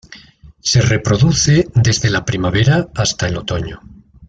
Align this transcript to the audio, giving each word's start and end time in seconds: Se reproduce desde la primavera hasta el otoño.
Se 0.61 0.81
reproduce 0.81 1.67
desde 1.75 2.09
la 2.09 2.25
primavera 2.25 2.89
hasta 2.95 3.27
el 3.27 3.37
otoño. 3.37 3.81